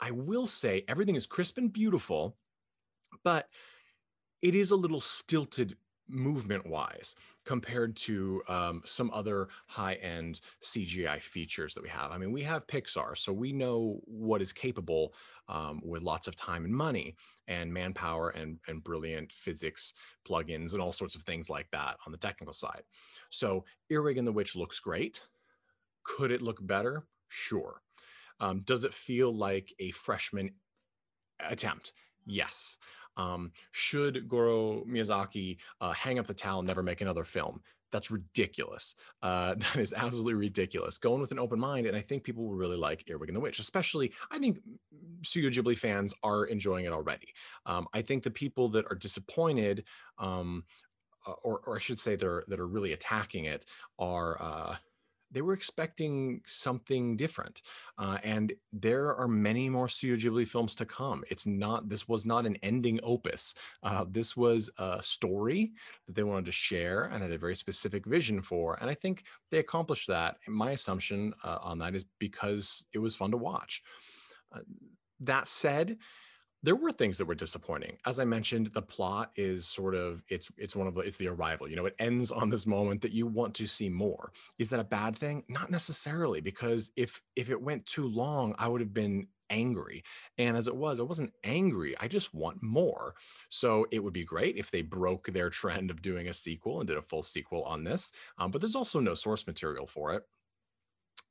I 0.01 0.13
will 0.13 0.47
say 0.47 0.85
everything 0.87 1.17
is 1.17 1.27
crisp 1.27 1.59
and 1.59 1.73
beautiful, 1.73 2.37
but 3.25 3.49
it 4.43 4.55
is 4.55 4.71
a 4.71 4.77
little 4.77 5.01
stilted 5.01 5.77
movement 6.13 6.67
wise 6.67 7.15
compared 7.45 7.97
to 7.97 8.43
um, 8.49 8.83
some 8.85 9.11
other 9.13 9.49
high 9.67 9.95
end 9.95 10.41
CGI 10.63 11.21
features 11.21 11.75
that 11.75 11.83
we 11.83 11.89
have. 11.89 12.11
I 12.11 12.19
mean, 12.19 12.33
we 12.33 12.43
have 12.43 12.67
Pixar, 12.67 13.17
so 13.17 13.33
we 13.33 13.53
know 13.53 14.01
what 14.05 14.43
is 14.43 14.53
capable 14.53 15.15
um, 15.49 15.81
with 15.85 16.03
lots 16.03 16.27
of 16.27 16.37
time 16.37 16.65
and 16.65 16.75
money 16.75 17.15
and 17.49 17.73
manpower 17.73 18.31
and, 18.31 18.59
and 18.69 18.83
brilliant 18.83 19.33
physics 19.33 19.95
plugins 20.29 20.73
and 20.73 20.83
all 20.83 20.93
sorts 20.93 21.15
of 21.15 21.23
things 21.23 21.49
like 21.49 21.71
that 21.71 21.97
on 22.07 22.13
the 22.13 22.19
technical 22.19 22.55
side. 22.55 22.83
So, 23.31 23.65
Earwig 23.89 24.19
and 24.19 24.27
the 24.27 24.33
Witch 24.33 24.57
looks 24.57 24.81
great. 24.81 25.23
Could 26.05 26.33
it 26.33 26.43
look 26.43 26.59
better? 26.67 27.05
Sure. 27.29 27.81
Um, 28.41 28.61
does 28.61 28.85
it 28.85 28.93
feel 28.93 29.35
like 29.35 29.73
a 29.79 29.91
freshman 29.91 30.51
attempt? 31.41 31.93
Yes. 32.27 32.79
Um, 33.17 33.53
should 33.73 34.29
Goro 34.29 34.85
Miyazaki 34.85 35.59
uh, 35.81 35.93
hang 35.93 36.19
up 36.19 36.27
the 36.27 36.35
towel 36.35 36.61
and 36.61 36.69
never 36.69 36.83
make 36.83 37.01
another 37.01 37.25
film? 37.25 37.61
That's 37.91 38.11
ridiculous. 38.11 38.95
Uh, 39.23 39.55
that 39.59 39.77
is 39.77 39.93
absolutely 39.93 40.35
ridiculous. 40.35 40.99
Going 40.99 41.21
with 41.21 41.33
an 41.33 41.39
open 41.39 41.59
mind, 41.59 41.87
and 41.87 41.97
I 41.97 42.01
think 42.01 42.25
people 42.25 42.45
will 42.45 42.55
really 42.55 42.77
like 42.77 43.05
Earwig 43.09 43.29
and 43.29 43.37
the 43.37 43.41
Witch. 43.41 43.59
Especially, 43.59 44.13
I 44.31 44.39
think 44.39 44.61
Studio 45.23 45.51
Ghibli 45.51 45.77
fans 45.77 46.15
are 46.23 46.45
enjoying 46.45 46.85
it 46.85 46.93
already. 46.93 47.29
Um, 47.67 47.87
I 47.93 48.03
think 48.03 48.23
the 48.23 48.31
people 48.31 48.69
that 48.71 48.87
are 48.91 48.97
disappointed, 48.97 49.85
um, 50.19 50.65
uh, 51.27 51.33
or, 51.43 51.61
or 51.67 51.77
I 51.77 51.81
should 51.81 51.99
say, 51.99 52.17
they're 52.17 52.45
that 52.49 52.61
are 52.61 52.69
really 52.69 52.93
attacking 52.93 53.45
it, 53.45 53.67
are 53.99 54.41
uh, 54.41 54.77
they 55.31 55.43
were 55.43 55.53
expecting 55.53 56.41
something 56.47 57.17
different. 57.17 57.63
Uh, 57.99 58.19
and 58.25 58.53
there 58.73 59.15
are 59.15 59.29
many 59.29 59.69
more 59.69 59.89
Studio 59.89 60.17
Ghibli 60.17 60.47
films 60.47 60.75
to 60.77 60.85
come. 60.85 61.23
It's 61.31 61.47
not, 61.47 61.89
this 61.89 62.09
was 62.09 62.25
not 62.25 62.47
an 62.47 62.57
ending 62.63 62.99
opus. 63.03 63.55
Uh, 63.83 64.05
this 64.11 64.37
was 64.37 64.71
a 64.79 65.03
story 65.03 65.73
that 66.07 66.15
they 66.15 66.23
wanted 66.23 66.47
to 66.47 66.53
share 66.53 67.05
and 67.05 67.23
had 67.23 67.33
a 67.33 67.39
very 67.39 67.57
specific 67.57 68.07
vision 68.07 68.43
for. 68.43 68.77
And 68.81 68.91
I 68.91 68.95
think 68.95 69.25
they 69.51 69.59
accomplished 69.59 70.09
that. 70.09 70.37
My 70.49 70.73
assumption 70.73 71.33
uh, 71.45 71.59
on 71.63 71.79
that 71.79 71.95
is 71.95 72.05
because 72.19 72.87
it 72.93 72.99
was 72.99 73.17
fun 73.17 73.31
to 73.31 73.37
watch. 73.37 73.83
Uh, 74.53 74.61
that 75.21 75.49
said, 75.49 75.99
there 76.63 76.77
were 76.77 76.93
things 76.93 77.17
that 77.19 77.25
were 77.25 77.35
disappointing. 77.35 77.97
As 78.07 78.19
I 78.19 78.25
mentioned, 78.25 78.67
the 78.69 78.83
plot 78.83 79.33
is 79.37 79.67
sort 79.67 79.95
of 79.95 80.23
it's 80.29 80.51
it's 80.59 80.77
one 80.77 80.87
of 80.87 80.95
the 80.95 81.01
it's 81.01 81.17
the 81.17 81.29
arrival. 81.29 81.69
You 81.69 81.77
know, 81.77 81.87
it 81.87 81.97
ends 81.99 82.31
on 82.31 82.51
this 82.51 82.67
moment 82.67 83.01
that 83.03 83.13
you 83.13 83.27
want 83.27 83.55
to 83.55 83.67
see 83.67 83.89
more. 83.89 84.33
Is 84.59 84.69
that 84.71 84.81
a 84.81 84.85
bad 84.85 85.17
thing? 85.17 85.43
Not 85.49 85.71
necessarily, 85.71 86.41
because 86.41 86.91
if 86.97 87.23
if 87.37 87.51
it 87.51 87.61
went 87.61 87.87
too 87.87 88.07
long, 88.07 88.55
I 88.59 88.69
would 88.69 88.81
have 88.81 88.93
been 88.93 89.27
angry. 89.49 90.05
And 90.39 90.57
as 90.57 90.69
it 90.69 90.77
was, 90.77 91.01
I 91.01 91.03
wasn't 91.03 91.33
angry. 91.45 91.97
I 91.99 92.07
just 92.09 92.33
want 92.35 92.63
more. 92.63 93.15
So 93.49 93.87
it 93.91 93.99
would 93.99 94.13
be 94.13 94.25
great 94.25 94.57
if 94.57 94.71
they 94.71 94.83
broke 94.83 95.27
their 95.27 95.51
trend 95.51 95.91
of 95.91 96.03
doing 96.03 96.29
a 96.29 96.33
sequel 96.33 96.81
and 96.81 96.87
did 96.87 96.97
a 96.97 97.03
full 97.03 97.23
sequel 97.23 97.65
on 97.65 97.83
this. 97.83 98.13
Um, 98.39 98.51
but 98.51 98.61
there's 98.61 98.77
also 98.77 99.01
no 99.01 99.15
source 99.15 99.47
material 99.47 99.87
for 99.87 100.15
it. 100.15 100.23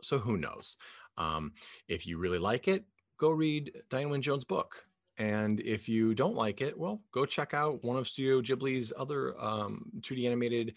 So 0.02 0.18
who 0.18 0.38
knows? 0.38 0.78
Um, 1.18 1.54
if 1.88 2.06
you 2.06 2.18
really 2.18 2.40
like 2.40 2.68
it, 2.68 2.84
go 3.18 3.30
read 3.32 3.72
Diane 3.90 4.10
Wynne 4.10 4.22
Jones' 4.22 4.44
book. 4.44 4.86
And 5.20 5.60
if 5.60 5.90
you 5.90 6.16
don't 6.16 6.36
like 6.36 6.62
it, 6.62 6.78
well, 6.78 7.02
go 7.12 7.26
check 7.26 7.54
out 7.54 7.84
one 7.84 7.98
of 7.98 8.08
Studio 8.08 8.42
Ghibli's 8.42 8.94
other 8.98 9.40
um, 9.40 9.92
2D 10.00 10.26
animated 10.26 10.76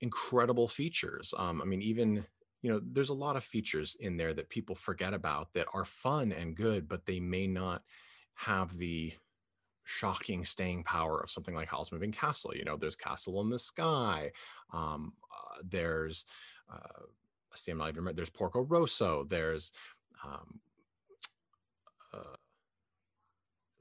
incredible 0.00 0.68
features. 0.68 1.34
Um, 1.36 1.60
I 1.60 1.64
mean, 1.64 1.82
even 1.82 2.24
you 2.62 2.70
know, 2.70 2.80
there's 2.92 3.08
a 3.10 3.14
lot 3.14 3.36
of 3.36 3.42
features 3.42 3.96
in 3.98 4.16
there 4.16 4.32
that 4.34 4.48
people 4.48 4.76
forget 4.76 5.12
about 5.12 5.52
that 5.52 5.66
are 5.74 5.84
fun 5.84 6.30
and 6.30 6.56
good, 6.56 6.88
but 6.88 7.04
they 7.04 7.18
may 7.18 7.48
not 7.48 7.82
have 8.34 8.78
the 8.78 9.12
shocking 9.84 10.44
staying 10.44 10.84
power 10.84 11.20
of 11.20 11.30
something 11.30 11.56
like 11.56 11.68
Howl's 11.68 11.90
Moving 11.90 12.12
Castle. 12.12 12.54
You 12.54 12.64
know, 12.64 12.76
there's 12.76 12.94
Castle 12.94 13.40
in 13.40 13.50
the 13.50 13.58
Sky. 13.58 14.30
Um, 14.72 15.12
uh, 15.36 15.58
there's 15.68 16.24
uh, 16.72 17.02
see, 17.54 17.72
I'm 17.72 17.78
not 17.78 17.88
even 17.88 17.96
remember. 17.96 18.16
There's 18.16 18.30
Porco 18.30 18.60
Rosso. 18.60 19.24
There's 19.24 19.72
um, 20.24 20.60
uh, 22.14 22.36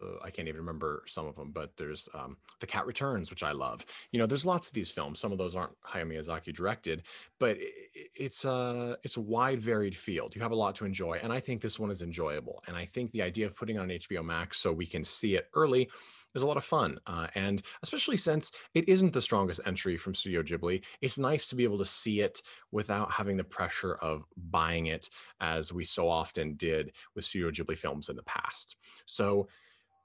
uh, 0.01 0.17
I 0.23 0.29
can't 0.29 0.47
even 0.47 0.59
remember 0.59 1.03
some 1.07 1.27
of 1.27 1.35
them, 1.35 1.51
but 1.51 1.75
there's 1.77 2.09
um, 2.13 2.37
The 2.59 2.67
Cat 2.67 2.85
Returns, 2.85 3.29
which 3.29 3.43
I 3.43 3.51
love. 3.51 3.85
You 4.11 4.19
know, 4.19 4.25
there's 4.25 4.45
lots 4.45 4.67
of 4.67 4.73
these 4.73 4.91
films. 4.91 5.19
Some 5.19 5.31
of 5.31 5.37
those 5.37 5.55
aren't 5.55 5.79
Hayao 5.81 6.07
Miyazaki 6.07 6.53
directed, 6.53 7.03
but 7.39 7.57
it, 7.57 7.73
it's 8.15 8.45
a 8.45 8.97
it's 9.03 9.17
a 9.17 9.21
wide, 9.21 9.59
varied 9.59 9.95
field. 9.95 10.35
You 10.35 10.41
have 10.41 10.51
a 10.51 10.55
lot 10.55 10.75
to 10.75 10.85
enjoy, 10.85 11.19
and 11.21 11.31
I 11.31 11.39
think 11.39 11.61
this 11.61 11.79
one 11.79 11.91
is 11.91 12.01
enjoyable. 12.01 12.63
And 12.67 12.75
I 12.75 12.85
think 12.85 13.11
the 13.11 13.21
idea 13.21 13.45
of 13.45 13.55
putting 13.55 13.79
on 13.79 13.89
HBO 13.89 14.23
Max 14.23 14.59
so 14.59 14.71
we 14.71 14.85
can 14.85 15.03
see 15.03 15.35
it 15.35 15.49
early 15.53 15.89
is 16.35 16.43
a 16.43 16.47
lot 16.47 16.57
of 16.57 16.63
fun. 16.63 16.99
Uh, 17.07 17.27
and 17.35 17.61
especially 17.83 18.17
since 18.17 18.51
it 18.73 18.87
isn't 18.87 19.13
the 19.13 19.21
strongest 19.21 19.61
entry 19.65 19.97
from 19.97 20.15
Studio 20.15 20.41
Ghibli, 20.43 20.83
it's 21.01 21.17
nice 21.17 21.47
to 21.47 21.55
be 21.55 21.63
able 21.63 21.77
to 21.77 21.85
see 21.85 22.21
it 22.21 22.41
without 22.71 23.11
having 23.11 23.37
the 23.37 23.43
pressure 23.43 23.95
of 23.95 24.23
buying 24.49 24.87
it 24.87 25.09
as 25.39 25.73
we 25.73 25.83
so 25.83 26.09
often 26.09 26.55
did 26.55 26.91
with 27.15 27.25
Studio 27.25 27.51
Ghibli 27.51 27.77
films 27.77 28.09
in 28.09 28.15
the 28.15 28.23
past. 28.23 28.75
So 29.05 29.47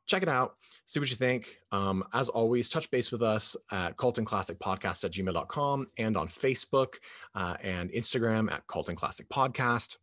check 0.06 0.22
it 0.22 0.28
out, 0.28 0.56
see 0.86 1.00
what 1.00 1.10
you 1.10 1.16
think. 1.16 1.58
Um, 1.72 2.04
as 2.12 2.28
always, 2.28 2.68
touch 2.68 2.90
base 2.90 3.10
with 3.10 3.22
us 3.22 3.56
at 3.70 3.96
Podcast 3.96 5.04
at 5.04 5.12
gmail.com 5.12 5.86
and 5.98 6.16
on 6.16 6.28
Facebook 6.28 6.94
uh, 7.34 7.56
and 7.62 7.90
Instagram 7.90 8.50
at 8.50 8.66
Cult 8.66 8.88
and 8.88 8.96
Classic 8.96 9.28
Podcast. 9.28 9.96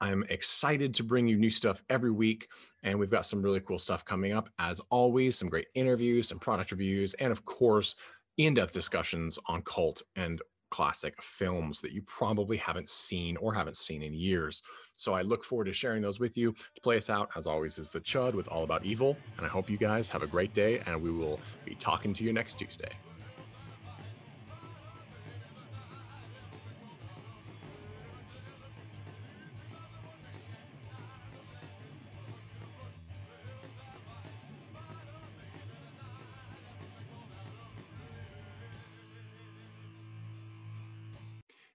I'm 0.00 0.24
excited 0.28 0.94
to 0.94 1.02
bring 1.02 1.26
you 1.26 1.36
new 1.36 1.50
stuff 1.50 1.82
every 1.90 2.12
week, 2.12 2.46
and 2.84 2.98
we've 2.98 3.10
got 3.10 3.26
some 3.26 3.42
really 3.42 3.60
cool 3.60 3.78
stuff 3.78 4.04
coming 4.04 4.32
up. 4.32 4.48
As 4.58 4.80
always, 4.90 5.36
some 5.36 5.48
great 5.48 5.66
interviews, 5.74 6.28
some 6.28 6.38
product 6.38 6.70
reviews, 6.70 7.14
and 7.14 7.32
of 7.32 7.44
course, 7.44 7.96
in 8.36 8.54
depth 8.54 8.72
discussions 8.72 9.38
on 9.46 9.62
cult 9.62 10.02
and 10.14 10.40
classic 10.70 11.20
films 11.22 11.80
that 11.80 11.92
you 11.92 12.02
probably 12.02 12.56
haven't 12.56 12.88
seen 12.88 13.36
or 13.38 13.54
haven't 13.54 13.76
seen 13.76 14.02
in 14.02 14.14
years. 14.14 14.62
So 14.92 15.14
I 15.14 15.22
look 15.22 15.44
forward 15.44 15.66
to 15.66 15.72
sharing 15.72 16.02
those 16.02 16.20
with 16.20 16.36
you. 16.36 16.52
To 16.74 16.80
play 16.80 16.96
us 16.96 17.10
out, 17.10 17.30
as 17.36 17.46
always, 17.46 17.78
is 17.78 17.90
the 17.90 18.00
Chud 18.00 18.34
with 18.34 18.48
All 18.48 18.64
About 18.64 18.84
Evil. 18.84 19.16
And 19.36 19.46
I 19.46 19.48
hope 19.48 19.70
you 19.70 19.78
guys 19.78 20.08
have 20.08 20.22
a 20.22 20.26
great 20.26 20.54
day, 20.54 20.80
and 20.86 21.00
we 21.00 21.10
will 21.10 21.40
be 21.64 21.74
talking 21.74 22.12
to 22.14 22.24
you 22.24 22.32
next 22.32 22.58
Tuesday. 22.58 22.90